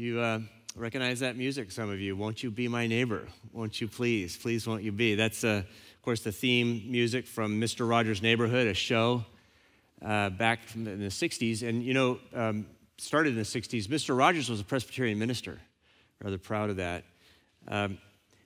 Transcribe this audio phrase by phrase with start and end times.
[0.00, 0.40] You uh,
[0.76, 2.16] recognize that music, some of you.
[2.16, 3.28] Won't you be my neighbor?
[3.52, 4.34] Won't you please?
[4.34, 5.14] Please, won't you be?
[5.14, 7.86] That's, uh, of course, the theme music from Mr.
[7.86, 9.26] Rogers' Neighborhood, a show
[10.02, 11.68] uh, back in the 60s.
[11.68, 12.64] And, you know, um,
[12.96, 13.88] started in the 60s.
[13.88, 14.16] Mr.
[14.16, 15.60] Rogers was a Presbyterian minister.
[16.24, 17.04] Rather proud of that.
[17.68, 17.98] Um,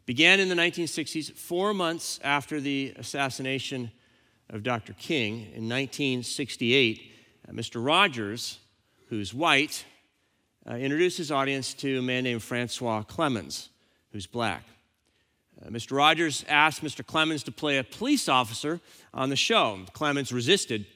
[0.07, 3.93] began in the 1960s, four months after the assassination
[4.51, 4.93] of Dr.
[4.95, 7.13] King in 1968.
[7.49, 7.87] Uh, Mr.
[7.87, 8.59] Rogers,
[9.09, 9.85] who's white,
[10.69, 13.69] uh, introduced his audience to a man named Francois Clemmons,
[14.13, 14.65] who's black.
[15.65, 15.97] Uh, Mr.
[15.97, 17.05] Rogers asked Mr.
[17.05, 18.81] Clemmons to play a police officer
[19.13, 19.81] on the show.
[19.93, 20.87] Clemmons resisted.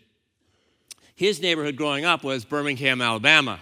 [1.14, 3.60] His neighborhood growing up was Birmingham, Alabama.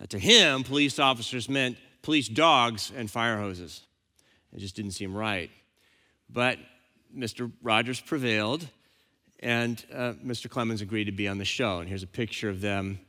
[0.00, 3.82] Uh, to him, police officers meant police dogs and fire hoses.
[4.52, 5.50] It just didn't seem right.
[6.30, 6.58] But
[7.16, 7.50] Mr.
[7.62, 8.66] Rogers prevailed,
[9.40, 10.48] and uh, Mr.
[10.48, 11.78] Clemmons agreed to be on the show.
[11.78, 13.00] And here's a picture of them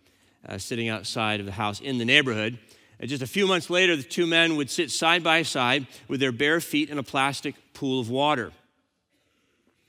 [0.48, 2.58] uh, sitting outside of the house in the neighborhood.
[3.00, 6.20] And just a few months later, the two men would sit side by side with
[6.20, 8.52] their bare feet in a plastic pool of water.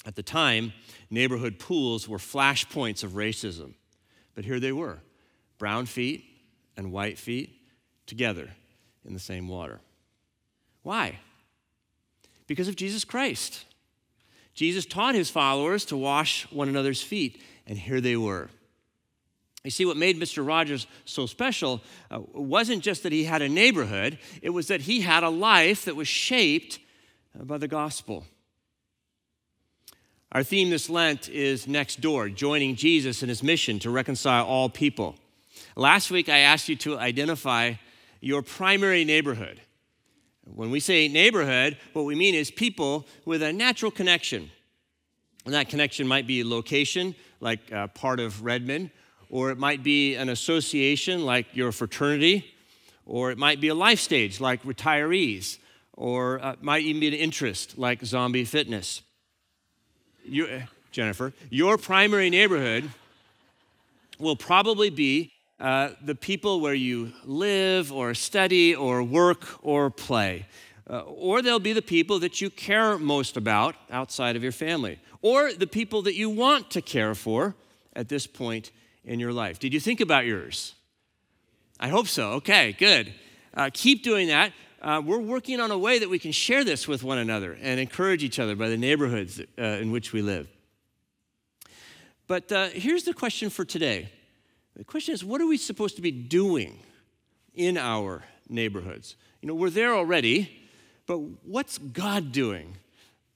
[0.06, 0.72] At the time,
[1.10, 3.74] neighborhood pools were flashpoints of racism.
[4.34, 5.00] But here they were
[5.58, 6.24] brown feet
[6.76, 7.50] and white feet
[8.06, 8.48] together
[9.04, 9.80] in the same water.
[10.82, 11.18] Why?
[12.46, 13.66] Because of Jesus Christ.
[14.54, 18.48] Jesus taught his followers to wash one another's feet, and here they were.
[19.64, 20.46] You see, what made Mr.
[20.46, 25.02] Rogers so special uh, wasn't just that he had a neighborhood, it was that he
[25.02, 26.78] had a life that was shaped
[27.38, 28.24] uh, by the gospel.
[30.32, 34.70] Our theme this Lent is next door, joining Jesus in his mission to reconcile all
[34.70, 35.16] people.
[35.76, 37.74] Last week, I asked you to identify
[38.20, 39.60] your primary neighborhood.
[40.44, 44.50] When we say neighborhood, what we mean is people with a natural connection.
[45.44, 48.90] And that connection might be location, like uh, part of Redmond,
[49.30, 52.52] or it might be an association like your fraternity,
[53.06, 55.58] or it might be a life stage like retirees,
[55.96, 59.02] or uh, it might even be an interest like zombie fitness.
[60.24, 60.60] You, uh,
[60.90, 62.90] Jennifer, your primary neighborhood
[64.18, 70.46] will probably be uh, the people where you live or study or work or play.
[70.88, 74.98] Uh, or they'll be the people that you care most about outside of your family,
[75.22, 77.54] or the people that you want to care for
[77.94, 78.72] at this point
[79.04, 79.58] in your life.
[79.58, 80.74] Did you think about yours?
[81.78, 82.32] I hope so.
[82.32, 83.12] Okay, good.
[83.54, 84.52] Uh, keep doing that.
[84.82, 87.78] Uh, we're working on a way that we can share this with one another and
[87.78, 90.48] encourage each other by the neighborhoods uh, in which we live.
[92.26, 94.10] But uh, here's the question for today
[94.76, 96.78] the question is what are we supposed to be doing
[97.54, 99.16] in our neighborhoods?
[99.42, 100.50] You know, we're there already,
[101.06, 102.76] but what's God doing?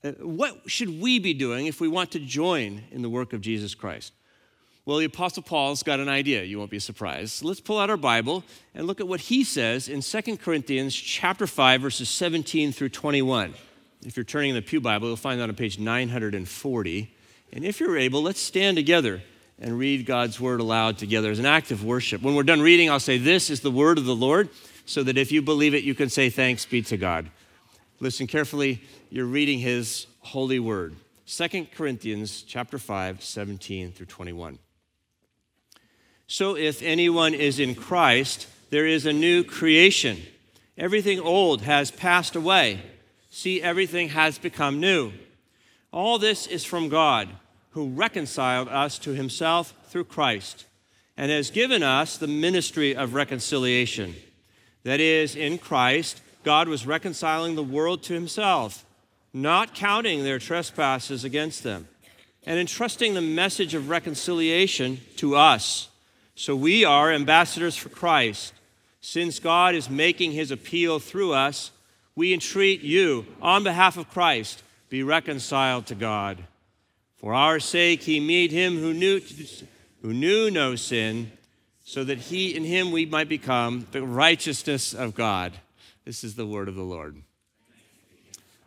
[0.03, 3.41] Uh, what should we be doing if we want to join in the work of
[3.41, 4.13] Jesus Christ?
[4.87, 6.43] Well, the Apostle Paul's got an idea.
[6.43, 7.33] You won't be surprised.
[7.33, 10.95] So let's pull out our Bible and look at what he says in 2 Corinthians
[10.95, 13.55] chapter 5, verses 17 through 21.
[14.05, 17.15] If you're turning in the Pew Bible, you'll find that on page 940.
[17.55, 19.23] And if you're able, let's stand together
[19.59, 22.21] and read God's word aloud together as an act of worship.
[22.21, 24.51] When we're done reading, I'll say, This is the word of the Lord,
[24.85, 27.31] so that if you believe it, you can say, Thanks be to God.
[28.01, 28.83] Listen carefully.
[29.09, 30.97] You're reading his holy word.
[31.27, 34.59] 2 Corinthians chapter 5, 17 through 21.
[36.27, 40.23] So if anyone is in Christ, there is a new creation.
[40.77, 42.81] Everything old has passed away.
[43.31, 45.13] See, everything has become new.
[45.93, 47.29] All this is from God,
[47.71, 50.67] who reconciled us to himself through Christ
[51.17, 54.15] and has given us the ministry of reconciliation.
[54.83, 58.85] That is, in Christ, God was reconciling the world to himself,
[59.33, 61.89] not counting their trespasses against them,
[62.45, 65.89] and entrusting the message of reconciliation to us.
[66.35, 68.55] So we are ambassadors for Christ.
[69.01, 71.71] Since God is making his appeal through us,
[72.17, 76.45] we entreat you, on behalf of Christ, be reconciled to God.
[77.17, 79.21] For our sake, he made him who knew,
[80.03, 81.33] who knew no sin,
[81.85, 85.53] so that he in him we might become the righteousness of God.
[86.05, 87.23] This is the word of the Lord.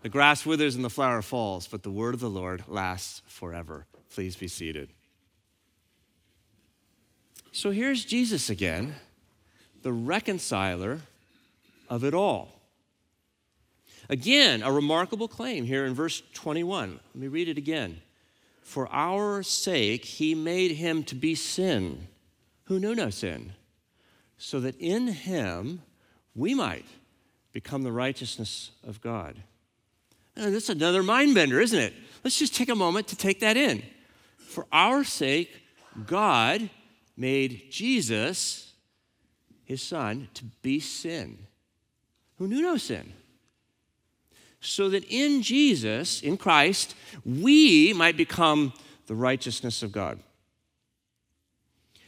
[0.02, 3.86] The grass withers and the flower falls, but the word of the Lord lasts forever.
[4.14, 4.90] Please be seated.
[7.58, 8.94] So here's Jesus again,
[9.82, 11.00] the reconciler
[11.90, 12.62] of it all.
[14.10, 16.92] Again, a remarkable claim here in verse 21.
[16.92, 18.00] Let me read it again.
[18.62, 22.08] For our sake, he made him to be sin
[22.66, 23.54] who knew no sin,
[24.38, 25.82] so that in him
[26.36, 26.86] we might
[27.54, 29.36] become the righteousness of God.
[30.36, 31.96] And this is another mind bender, isn't it?
[32.24, 33.82] Let's just take a moment to take that in.
[34.38, 35.50] For our sake,
[36.06, 36.70] God
[37.18, 38.72] made Jesus
[39.66, 41.40] his son to be sin,
[42.38, 43.12] who knew no sin.
[44.62, 48.72] So that in Jesus, in Christ, we might become
[49.08, 50.20] the righteousness of God.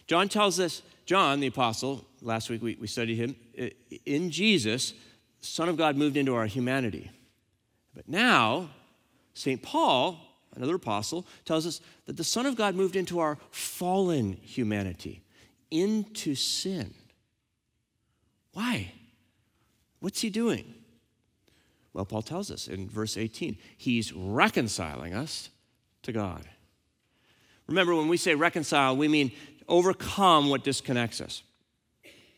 [0.07, 3.35] John tells us, John the apostle, last week we, we studied him,
[4.05, 4.93] in Jesus,
[5.41, 7.09] Son of God moved into our humanity.
[7.93, 8.69] But now,
[9.33, 9.61] St.
[9.61, 10.19] Paul,
[10.55, 15.23] another apostle, tells us that the Son of God moved into our fallen humanity,
[15.71, 16.93] into sin.
[18.53, 18.93] Why?
[19.99, 20.73] What's he doing?
[21.93, 25.49] Well, Paul tells us in verse 18, he's reconciling us
[26.03, 26.47] to God.
[27.67, 29.31] Remember, when we say reconcile, we mean
[29.67, 31.43] overcome what disconnects us,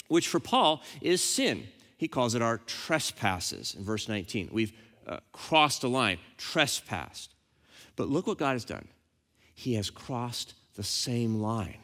[0.08, 1.68] which for Paul is sin.
[1.98, 4.50] He calls it our trespasses in verse 19.
[4.52, 4.74] We've
[5.08, 7.34] uh, crossed a line, trespassed.
[7.96, 8.88] But look what God has done.
[9.54, 11.80] He has crossed the same line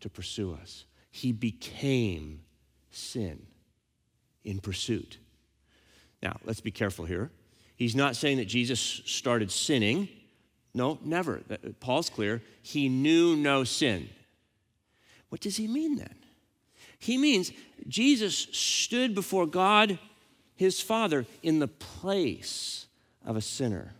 [0.00, 0.84] to pursue us.
[1.10, 2.42] He became
[2.90, 3.46] sin
[4.44, 5.18] in pursuit.
[6.22, 7.30] Now, let's be careful here.
[7.76, 10.08] He's not saying that Jesus started sinning.
[10.74, 11.40] No, never.
[11.80, 12.42] Paul's clear.
[12.62, 14.08] He knew no sin.
[15.28, 16.14] What does he mean then?
[16.98, 17.52] He means
[17.88, 19.98] Jesus stood before God,
[20.54, 22.86] his Father, in the place
[23.24, 23.92] of a sinner.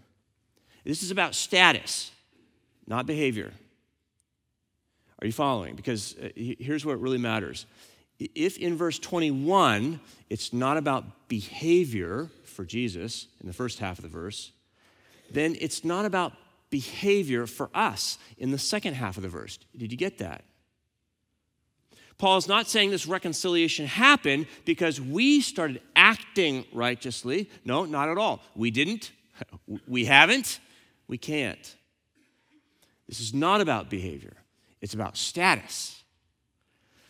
[0.84, 2.10] This is about status,
[2.86, 3.52] not behavior.
[5.20, 5.74] Are you following?
[5.74, 7.66] Because uh, here's what really matters.
[8.18, 10.00] If in verse 21
[10.30, 14.52] it's not about behavior for Jesus in the first half of the verse,
[15.30, 16.34] then it's not about
[16.70, 19.58] behavior for us in the second half of the verse.
[19.76, 20.44] Did you get that?
[22.18, 27.50] Paul is not saying this reconciliation happened because we started acting righteously.
[27.64, 28.42] No, not at all.
[28.54, 29.12] We didn't.
[29.88, 30.60] We haven't.
[31.08, 31.76] We can't.
[33.08, 34.36] This is not about behavior,
[34.80, 36.02] it's about status.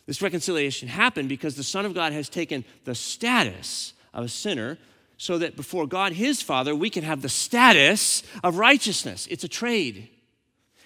[0.07, 4.77] This reconciliation happened because the Son of God has taken the status of a sinner
[5.17, 9.27] so that before God, his Father, we can have the status of righteousness.
[9.31, 10.11] It's a trade.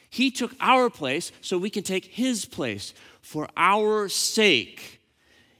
[0.08, 2.94] He took our place so we can take his place.
[3.20, 5.00] For our sake,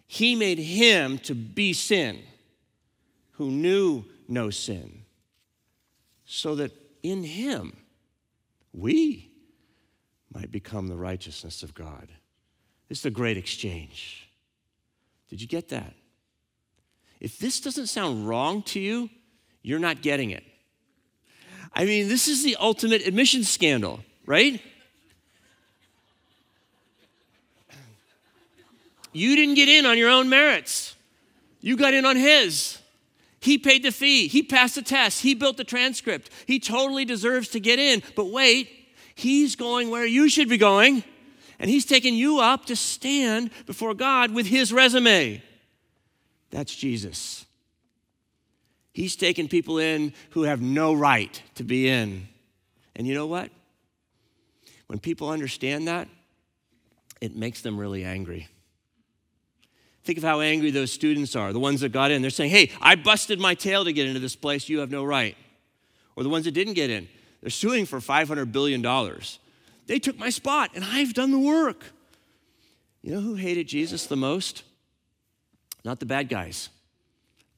[0.06, 2.20] he made him to be sin,
[3.32, 5.02] who knew no sin,
[6.24, 6.72] so that
[7.02, 7.76] in him
[8.72, 9.30] we
[10.32, 12.08] might become the righteousness of God.
[12.88, 14.28] This is a great exchange.
[15.28, 15.94] Did you get that?
[17.20, 19.10] If this doesn't sound wrong to you,
[19.62, 20.44] you're not getting it.
[21.74, 24.62] I mean, this is the ultimate admission scandal, right?
[29.12, 30.94] You didn't get in on your own merits.
[31.60, 32.78] You got in on his.
[33.40, 34.28] He paid the fee.
[34.28, 35.22] He passed the test.
[35.22, 36.30] He built the transcript.
[36.46, 38.02] He totally deserves to get in.
[38.16, 38.68] But wait,
[39.14, 41.04] he's going where you should be going.
[41.60, 45.42] And he's taking you up to stand before God with his resume.
[46.50, 47.44] That's Jesus.
[48.92, 52.28] He's taking people in who have no right to be in.
[52.96, 53.50] And you know what?
[54.88, 56.08] When people understand that,
[57.20, 58.48] it makes them really angry.
[60.08, 62.22] Think of how angry those students are, the ones that got in.
[62.22, 64.66] They're saying, Hey, I busted my tail to get into this place.
[64.66, 65.36] You have no right.
[66.16, 67.06] Or the ones that didn't get in.
[67.42, 68.80] They're suing for $500 billion.
[69.86, 71.84] They took my spot and I've done the work.
[73.02, 74.62] You know who hated Jesus the most?
[75.84, 76.70] Not the bad guys,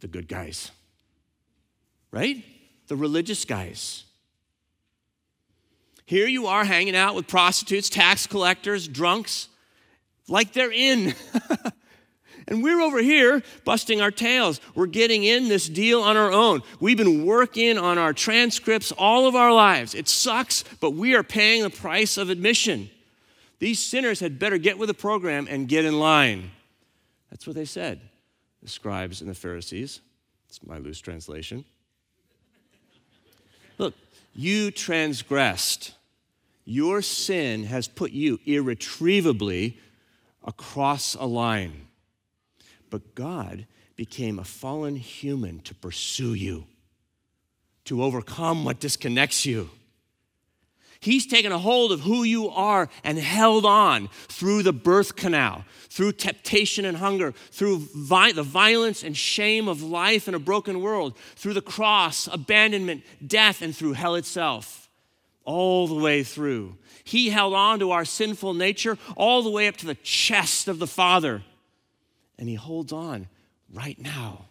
[0.01, 0.73] the good guys.
[2.11, 2.45] Right?
[2.89, 4.03] The religious guys.
[6.05, 9.47] Here you are hanging out with prostitutes, tax collectors, drunks,
[10.27, 11.15] like they're in.
[12.49, 14.61] and we're over here busting our tails.
[14.75, 16.63] We're getting in this deal on our own.
[16.81, 19.95] We've been working on our transcripts all of our lives.
[19.95, 22.91] It sucks, but we are paying the price of admission.
[23.59, 26.51] These sinners had better get with the program and get in line.
[27.31, 28.01] That's what they said
[28.63, 30.01] the scribes and the Pharisees.
[30.49, 31.65] It's my loose translation.
[33.79, 33.95] Look,
[34.35, 35.95] you transgressed.
[36.65, 39.79] Your sin has put you irretrievably
[40.45, 41.87] across a line.
[42.91, 43.67] But God
[43.97, 46.67] became a fallen human to pursue you,
[47.85, 49.71] to overcome what disconnects you.
[51.01, 55.65] He's taken a hold of who you are and held on through the birth canal,
[55.89, 60.83] through temptation and hunger, through vi- the violence and shame of life in a broken
[60.83, 64.91] world, through the cross, abandonment, death, and through hell itself.
[65.45, 66.77] All the way through.
[67.03, 70.79] He held on to our sinful nature all the way up to the chest of
[70.79, 71.43] the Father.
[72.41, 73.29] And He holds on
[73.73, 74.47] right now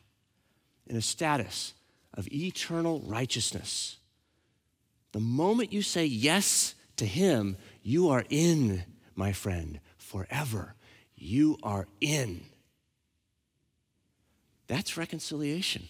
[0.88, 1.74] in a status
[2.14, 3.98] of eternal righteousness.
[5.12, 10.76] The moment you say yes to Him, you are in, my friend, forever.
[11.16, 12.46] you are in.
[14.68, 15.90] That's reconciliation.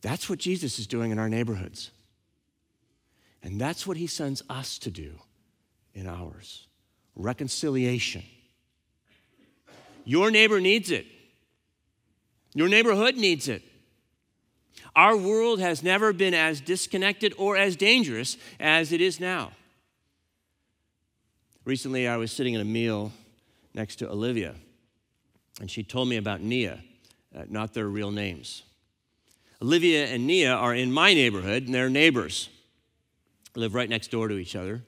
[0.00, 1.90] That's what Jesus is doing in our neighborhoods.
[3.42, 5.18] And that's what he sends us to do
[5.94, 6.66] in ours
[7.14, 8.22] reconciliation.
[10.08, 11.04] Your neighbor needs it,
[12.54, 13.62] your neighborhood needs it.
[14.96, 19.52] Our world has never been as disconnected or as dangerous as it is now.
[21.66, 23.12] Recently, I was sitting at a meal
[23.74, 24.54] next to Olivia,
[25.60, 26.80] and she told me about Nia,
[27.36, 28.62] uh, not their real names.
[29.60, 32.48] Olivia and Nia are in my neighborhood, and they're neighbors.
[33.54, 34.82] live right next door to each other.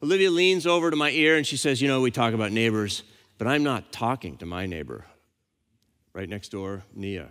[0.00, 3.02] Olivia leans over to my ear and she says, You know, we talk about neighbors,
[3.38, 5.04] but I'm not talking to my neighbor
[6.12, 7.28] right next door, Nia.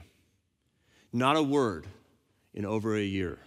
[1.11, 1.87] Not a word
[2.53, 3.39] in over a year.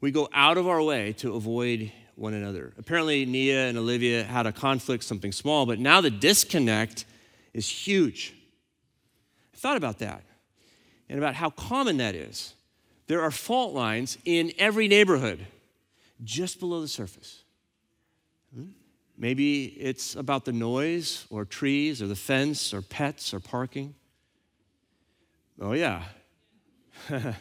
[0.00, 2.72] We go out of our way to avoid one another.
[2.78, 7.04] Apparently, Nia and Olivia had a conflict, something small, but now the disconnect
[7.52, 8.34] is huge.
[9.54, 10.22] I thought about that
[11.08, 12.54] and about how common that is.
[13.06, 15.46] There are fault lines in every neighborhood
[16.22, 17.42] just below the surface.
[19.20, 23.94] Maybe it's about the noise or trees or the fence or pets or parking.
[25.60, 26.04] Oh, yeah.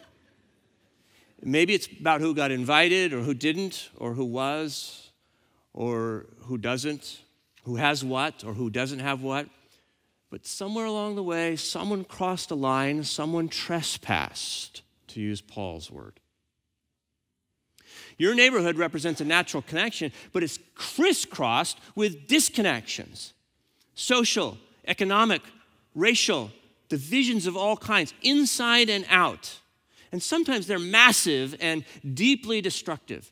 [1.42, 5.12] Maybe it's about who got invited or who didn't, or who was
[5.74, 7.22] or who doesn't,
[7.64, 9.48] who has what or who doesn't have what.
[10.30, 16.20] But somewhere along the way, someone crossed a line, someone trespassed, to use Paul's word.
[18.20, 23.32] Your neighborhood represents a natural connection, but it's crisscrossed with disconnections
[23.96, 24.58] social,
[24.88, 25.42] economic,
[25.94, 26.52] racial,
[26.88, 29.60] divisions of all kinds, inside and out.
[30.12, 31.84] And sometimes they're massive and
[32.14, 33.32] deeply destructive.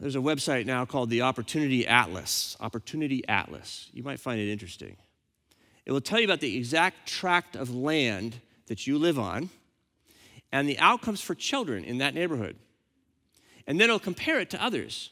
[0.00, 2.56] There's a website now called the Opportunity Atlas.
[2.60, 3.90] Opportunity Atlas.
[3.92, 4.96] You might find it interesting.
[5.86, 8.36] It will tell you about the exact tract of land
[8.66, 9.50] that you live on
[10.50, 12.56] and the outcomes for children in that neighborhood.
[13.66, 15.10] And then it'll compare it to others.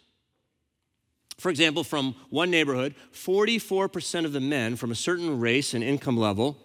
[1.38, 6.16] For example, from one neighborhood, 44% of the men from a certain race and income
[6.16, 6.59] level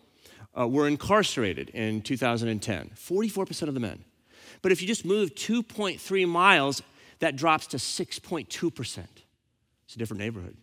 [0.58, 2.92] uh, were incarcerated in 2010.
[2.96, 4.04] 44% of the men.
[4.62, 6.82] But if you just move 2.3 miles,
[7.20, 8.98] that drops to 6.2%.
[9.86, 10.58] It's a different neighborhood.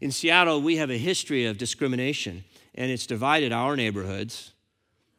[0.00, 2.44] In Seattle, we have a history of discrimination,
[2.74, 4.52] and it's divided our neighborhoods.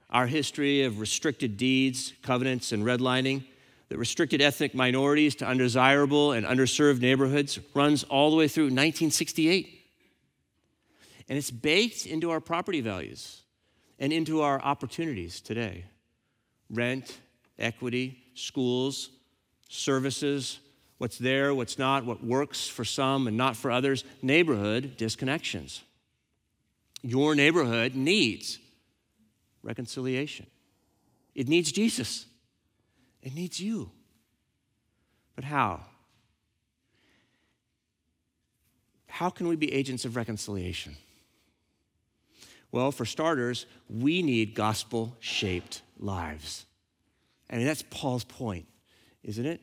[0.10, 3.44] Our history of restricted deeds, covenants, and redlining
[3.94, 9.82] that restricted ethnic minorities to undesirable and underserved neighborhoods runs all the way through 1968.
[11.30, 13.44] And it's baked into our property values
[14.00, 15.86] and into our opportunities today
[16.72, 17.20] rent,
[17.60, 19.12] equity, schools,
[19.70, 20.58] services,
[20.98, 25.82] what's there, what's not, what works for some and not for others, neighborhood disconnections.
[27.04, 28.58] Your neighborhood needs
[29.62, 30.48] reconciliation,
[31.36, 32.26] it needs Jesus,
[33.24, 33.90] it needs you.
[35.36, 35.80] But how?
[39.08, 40.98] How can we be agents of reconciliation?
[42.72, 46.66] Well, for starters, we need gospel shaped lives.
[47.50, 48.66] And that's Paul's point,
[49.24, 49.62] isn't it?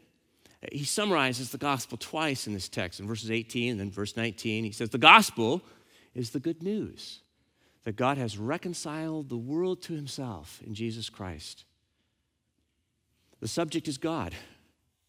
[0.72, 4.64] He summarizes the gospel twice in this text, in verses 18 and then verse 19.
[4.64, 5.62] He says, The gospel
[6.14, 7.20] is the good news
[7.84, 11.64] that God has reconciled the world to himself in Jesus Christ.
[13.40, 14.32] The subject is God.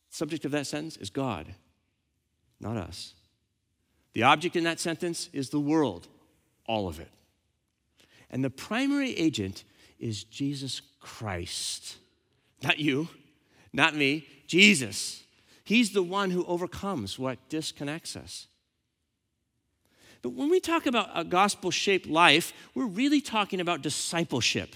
[0.10, 1.48] The subject of that sentence is God,
[2.60, 3.14] not us.
[4.14, 6.08] The object in that sentence is the world,
[6.68, 7.10] all of it.
[8.30, 9.64] And the primary agent
[10.00, 11.98] is Jesus Christ.
[12.64, 13.10] Not you,
[13.74, 15.24] not me, Jesus.
[15.64, 18.48] He's the one who overcomes what disconnects us.
[20.22, 24.76] But when we talk about a gospel shaped life, we're really talking about discipleship.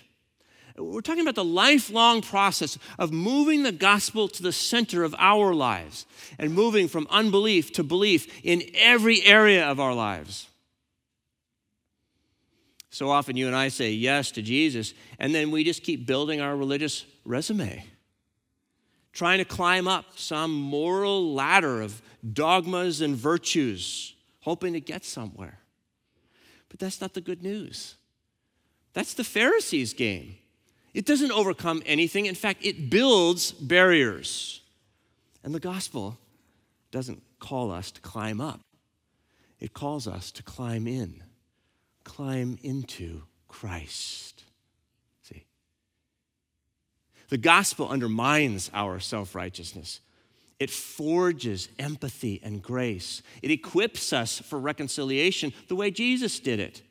[0.78, 5.54] We're talking about the lifelong process of moving the gospel to the center of our
[5.54, 6.06] lives
[6.38, 10.50] and moving from unbelief to belief in every area of our lives.
[12.90, 16.42] So often you and I say yes to Jesus, and then we just keep building
[16.42, 17.86] our religious resume,
[19.14, 22.02] trying to climb up some moral ladder of
[22.34, 25.60] dogmas and virtues, hoping to get somewhere.
[26.70, 27.96] But that's not the good news.
[28.94, 30.36] That's the Pharisees' game.
[30.96, 32.26] It doesn't overcome anything.
[32.26, 34.62] In fact, it builds barriers.
[35.44, 36.18] And the gospel
[36.90, 38.62] doesn't call us to climb up,
[39.60, 41.22] it calls us to climb in
[42.06, 44.44] climb into Christ.
[45.24, 45.44] See?
[47.28, 50.00] The gospel undermines our self righteousness.
[50.58, 53.22] It forges empathy and grace.
[53.42, 56.82] It equips us for reconciliation the way Jesus did it.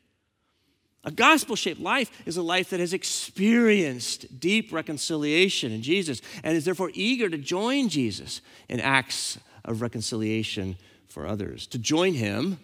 [1.05, 6.57] A gospel shaped life is a life that has experienced deep reconciliation in Jesus and
[6.57, 12.59] is therefore eager to join Jesus in acts of reconciliation for others, to join him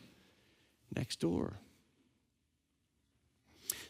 [0.95, 1.53] next door.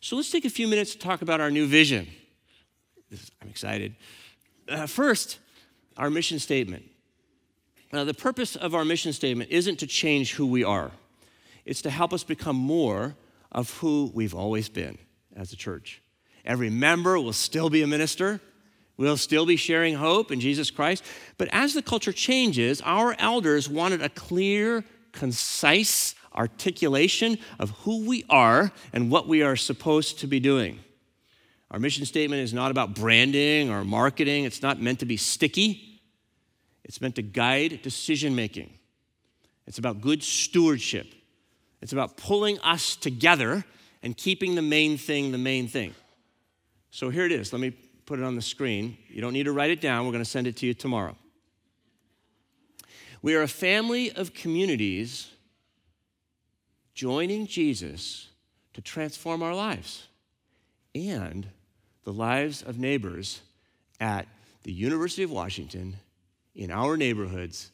[0.01, 2.07] So let's take a few minutes to talk about our new vision.
[3.41, 3.95] I'm excited.
[4.67, 5.39] Uh, first,
[5.95, 6.83] our mission statement.
[7.93, 10.91] Uh, the purpose of our mission statement isn't to change who we are,
[11.65, 13.15] it's to help us become more
[13.51, 14.97] of who we've always been
[15.35, 16.01] as a church.
[16.45, 18.41] Every member will still be a minister.
[18.97, 21.03] We'll still be sharing hope in Jesus Christ.
[21.37, 28.23] But as the culture changes, our elders wanted a clear, concise articulation of who we
[28.29, 30.79] are and what we are supposed to be doing.
[31.71, 35.87] Our mission statement is not about branding or marketing, it's not meant to be sticky.
[36.83, 38.73] It's meant to guide decision making.
[39.67, 41.07] It's about good stewardship.
[41.81, 43.65] It's about pulling us together
[44.03, 45.95] and keeping the main thing the main thing.
[46.91, 47.53] So here it is.
[47.53, 47.71] Let me
[48.05, 48.97] put it on the screen.
[49.07, 50.05] You don't need to write it down.
[50.05, 51.15] We're going to send it to you tomorrow.
[53.21, 55.29] We are a family of communities
[56.93, 58.27] joining Jesus
[58.73, 60.07] to transform our lives
[60.93, 61.47] and
[62.03, 63.41] the lives of neighbors
[63.99, 64.27] at
[64.63, 65.97] the University of Washington,
[66.55, 67.71] in our neighborhoods,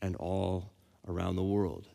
[0.00, 0.70] and all
[1.06, 1.86] around the world.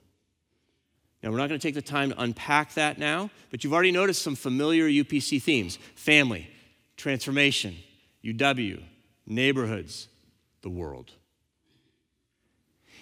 [1.22, 3.92] Now, we're not going to take the time to unpack that now, but you've already
[3.92, 6.50] noticed some familiar UPC themes family,
[6.96, 7.76] transformation,
[8.24, 8.82] UW,
[9.26, 10.08] neighborhoods,
[10.62, 11.12] the world.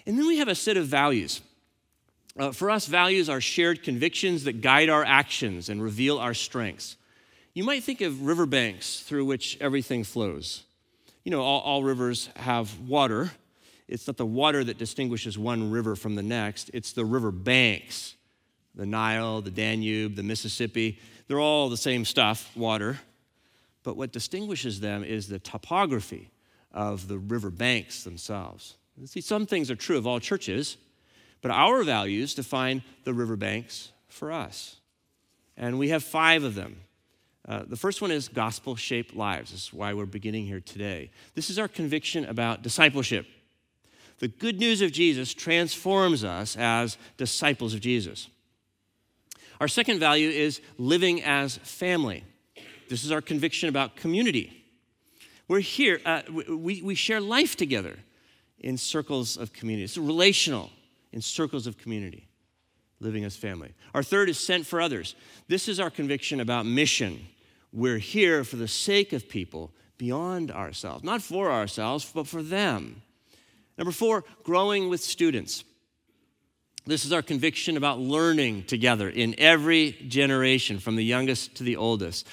[0.05, 1.41] And then we have a set of values.
[2.39, 6.95] Uh, for us, values are shared convictions that guide our actions and reveal our strengths.
[7.53, 10.63] You might think of riverbanks through which everything flows.
[11.23, 13.31] You know, all, all rivers have water,
[13.87, 18.15] it's not the water that distinguishes one river from the next, it's the river banks.
[18.75, 22.99] The Nile, the Danube, the Mississippi, they're all the same stuff, water.
[23.81, 26.29] But what distinguishes them is the topography
[26.71, 28.75] of the river banks themselves.
[29.05, 30.77] See, some things are true of all churches,
[31.41, 34.77] but our values define the river banks for us.
[35.55, 36.81] And we have five of them.
[37.47, 39.51] Uh, the first one is gospel shaped lives.
[39.51, 41.09] This is why we're beginning here today.
[41.33, 43.25] This is our conviction about discipleship.
[44.19, 48.27] The good news of Jesus transforms us as disciples of Jesus.
[49.59, 52.23] Our second value is living as family.
[52.89, 54.65] This is our conviction about community.
[55.47, 57.97] We're here, uh, we, we share life together
[58.59, 59.83] in circles of community.
[59.83, 60.71] It's relational
[61.11, 62.27] in circles of community,
[62.99, 63.73] living as family.
[63.93, 65.15] Our third is sent for others.
[65.47, 67.27] This is our conviction about mission.
[67.71, 73.01] We're here for the sake of people beyond ourselves, not for ourselves, but for them.
[73.77, 75.63] Number four, growing with students.
[76.85, 81.75] This is our conviction about learning together in every generation, from the youngest to the
[81.75, 82.27] oldest.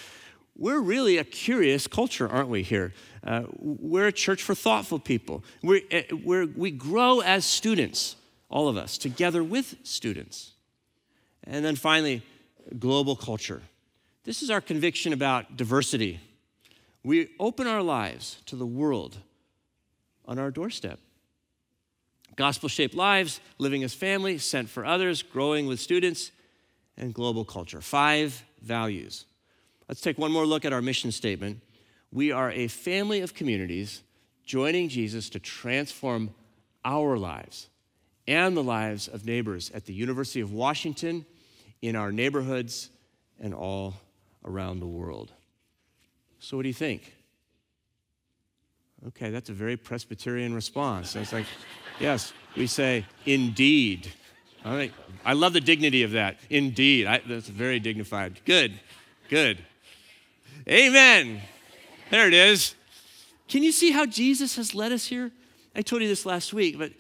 [0.57, 2.95] We're really a curious culture, aren't we, here?
[3.25, 5.43] Uh, we're a church for thoughtful people.
[5.63, 8.15] We're, uh, we're, we grow as students,
[8.49, 10.53] all of us, together with students.
[11.43, 12.23] And then finally,
[12.79, 13.63] global culture.
[14.23, 16.21] This is our conviction about diversity.
[17.03, 19.19] We open our lives to the world
[20.27, 21.01] on our doorstep.
[22.37, 26.33] Gospel shaped lives, living as family, sent for others, growing with students,
[26.97, 27.81] and global culture.
[27.81, 29.27] Five values.
[29.89, 31.61] Let's take one more look at our mission statement.
[32.11, 34.03] We are a family of communities
[34.45, 36.35] joining Jesus to transform
[36.85, 37.69] our lives
[38.27, 41.27] and the lives of neighbors at the University of Washington,
[41.83, 42.91] in our neighborhoods,
[43.41, 43.95] and all
[44.45, 45.33] around the world.
[46.39, 47.15] So, what do you think?
[49.09, 51.15] Okay, that's a very Presbyterian response.
[51.15, 51.45] It's like,
[52.01, 54.13] yes, we say, indeed.
[54.65, 54.93] All right.
[55.25, 56.39] I love the dignity of that.
[56.51, 57.07] Indeed.
[57.07, 58.41] I, that's very dignified.
[58.45, 58.73] Good,
[59.29, 59.59] good.
[60.69, 61.41] Amen.
[62.11, 62.75] There it is.
[63.49, 65.31] Can you see how Jesus has led us here?
[65.75, 66.93] I told you this last week, but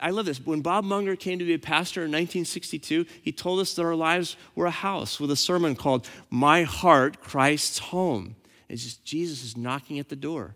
[0.00, 0.44] I love this.
[0.44, 3.94] When Bob Munger came to be a pastor in 1962, he told us that our
[3.94, 8.36] lives were a house with a sermon called My Heart, Christ's Home.
[8.68, 10.54] It's just Jesus is knocking at the door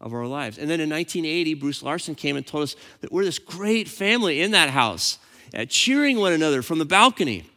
[0.00, 0.58] of our lives.
[0.58, 4.40] And then in 1980, Bruce Larson came and told us that we're this great family
[4.40, 5.18] in that house,
[5.54, 7.48] uh, cheering one another from the balcony.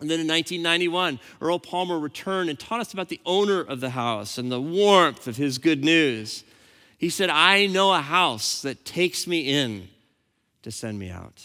[0.00, 3.90] And then in 1991, Earl Palmer returned and taught us about the owner of the
[3.90, 6.44] house and the warmth of his good news.
[6.98, 9.88] He said, I know a house that takes me in
[10.62, 11.44] to send me out.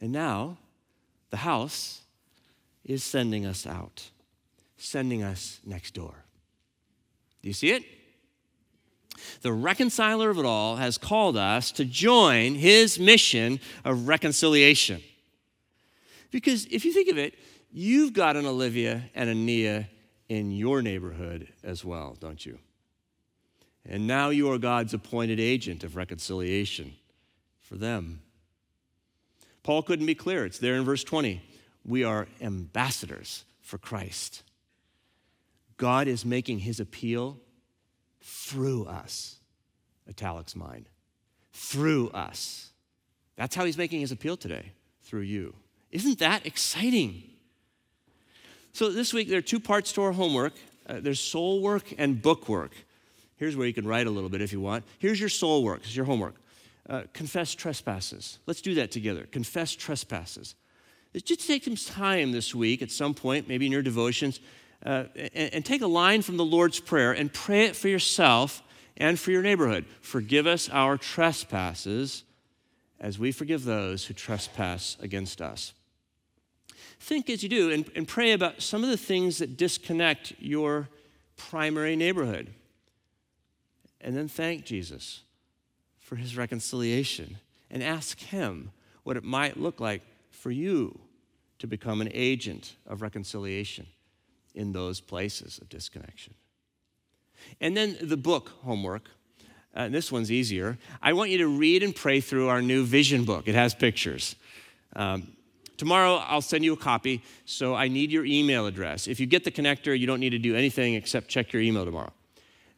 [0.00, 0.58] And now,
[1.30, 2.02] the house
[2.84, 4.10] is sending us out,
[4.76, 6.24] sending us next door.
[7.42, 7.84] Do you see it?
[9.42, 15.02] The reconciler of it all has called us to join his mission of reconciliation.
[16.30, 17.34] Because if you think of it,
[17.70, 19.88] you've got an Olivia and a Nia
[20.28, 22.58] in your neighborhood as well, don't you?
[23.88, 26.94] And now you are God's appointed agent of reconciliation
[27.60, 28.20] for them.
[29.62, 30.44] Paul couldn't be clearer.
[30.44, 31.40] It's there in verse 20.
[31.84, 34.42] We are ambassadors for Christ.
[35.76, 37.38] God is making his appeal
[38.26, 39.36] through us.
[40.08, 40.86] Italics mine.
[41.52, 42.70] Through us.
[43.36, 45.54] That's how he's making his appeal today, through you.
[45.92, 47.22] Isn't that exciting?
[48.72, 50.54] So, this week there are two parts to our homework
[50.88, 52.72] uh, there's soul work and book work.
[53.36, 54.84] Here's where you can write a little bit if you want.
[54.98, 56.36] Here's your soul work, it's your homework.
[56.88, 58.38] Uh, confess trespasses.
[58.46, 59.26] Let's do that together.
[59.32, 60.54] Confess trespasses.
[61.24, 64.38] Just take some time this week at some point, maybe in your devotions,
[64.86, 68.62] uh, and, and take a line from the Lord's Prayer and pray it for yourself
[68.96, 69.84] and for your neighborhood.
[70.00, 72.22] Forgive us our trespasses
[73.00, 75.74] as we forgive those who trespass against us.
[77.00, 80.88] Think as you do and, and pray about some of the things that disconnect your
[81.36, 82.54] primary neighborhood.
[84.00, 85.22] And then thank Jesus
[85.98, 87.38] for his reconciliation
[87.70, 88.70] and ask him
[89.02, 91.00] what it might look like for you
[91.58, 93.86] to become an agent of reconciliation
[94.56, 96.34] in those places of disconnection.
[97.60, 99.10] And then the book homework.
[99.74, 100.78] Uh, this one's easier.
[101.02, 103.46] I want you to read and pray through our new vision book.
[103.46, 104.34] It has pictures.
[104.96, 105.36] Um,
[105.76, 109.06] tomorrow, I'll send you a copy, so I need your email address.
[109.06, 111.84] If you get the connector, you don't need to do anything except check your email
[111.84, 112.12] tomorrow.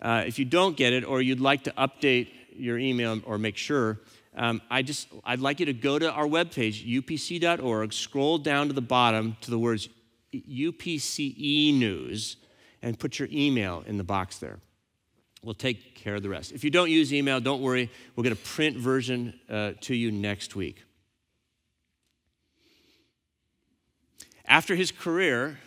[0.03, 3.57] Uh, if you don't get it, or you'd like to update your email or make
[3.57, 4.01] sure,
[4.37, 8.73] um, I just I'd like you to go to our webpage, upc.org, scroll down to
[8.73, 9.89] the bottom to the words
[10.33, 12.37] UPCE News
[12.83, 14.59] and put your email in the box there.
[15.43, 16.53] We'll take care of the rest.
[16.53, 17.91] If you don't use email, don't worry.
[18.15, 20.83] We'll get a print version uh, to you next week.
[24.45, 25.59] After his career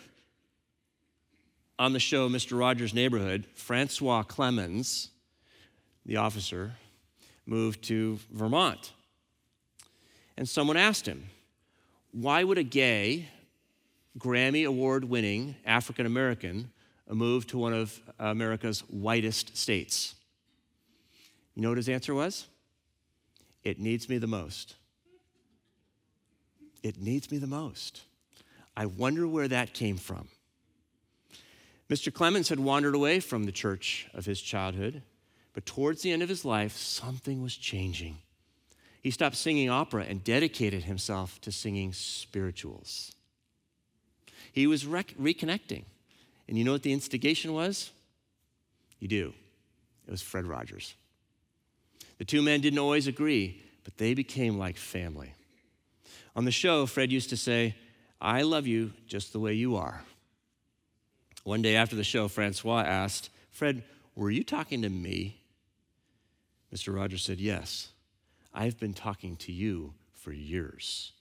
[1.78, 2.58] on the show Mr.
[2.58, 5.08] Rogers' Neighborhood, Francois Clemmons,
[6.04, 6.72] the officer,
[7.46, 8.92] moved to Vermont.
[10.36, 11.24] And someone asked him,
[12.12, 13.28] Why would a gay
[14.18, 16.70] Grammy Award winning African American
[17.08, 20.14] move to one of America's whitest states?
[21.54, 22.46] You know what his answer was?
[23.64, 24.74] It needs me the most.
[26.82, 28.02] It needs me the most.
[28.76, 30.28] I wonder where that came from.
[31.88, 32.10] Mr.
[32.10, 35.02] Clemmons had wandered away from the church of his childhood,
[35.52, 38.18] but towards the end of his life, something was changing.
[39.02, 43.12] He stopped singing opera and dedicated himself to singing spirituals.
[44.52, 45.84] He was rec- reconnecting.
[46.46, 47.90] And you know what the instigation was?
[49.00, 49.34] You do.
[50.06, 50.94] It was Fred Rogers.
[52.18, 55.32] The two men didn't always agree, but they became like family.
[56.36, 57.74] On the show, Fred used to say,
[58.20, 60.02] I love you just the way you are.
[61.44, 63.82] One day after the show, Francois asked, Fred,
[64.14, 65.40] were you talking to me?
[66.72, 66.94] Mr.
[66.94, 67.88] Rogers said, Yes.
[68.54, 71.12] I've been talking to you for years,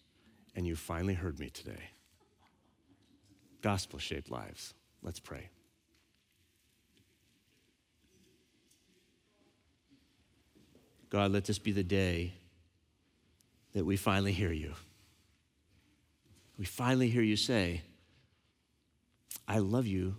[0.53, 1.91] and you finally heard me today
[3.62, 4.74] gospel shaped lives.
[5.02, 5.50] Let's pray.
[11.10, 12.34] God, let this be the day
[13.74, 14.74] that we finally hear you.
[16.58, 17.82] We finally hear you say,
[19.47, 20.15] I love you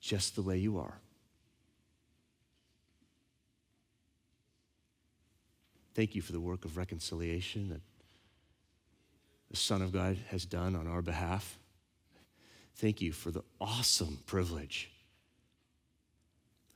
[0.00, 0.98] just the way you are.
[5.94, 7.80] Thank you for the work of reconciliation that
[9.50, 11.58] the Son of God has done on our behalf.
[12.76, 14.90] Thank you for the awesome privilege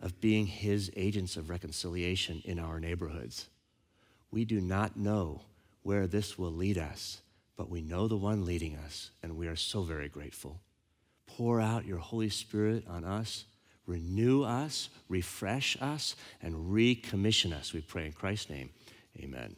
[0.01, 3.49] of being his agents of reconciliation in our neighborhoods.
[4.31, 5.43] We do not know
[5.83, 7.21] where this will lead us,
[7.55, 10.61] but we know the one leading us, and we are so very grateful.
[11.27, 13.45] Pour out your Holy Spirit on us,
[13.87, 17.75] renew us, refresh us, and recommission us.
[17.75, 18.71] We pray in Christ's name.
[19.19, 19.57] Amen.